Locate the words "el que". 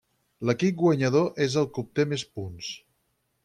1.63-1.83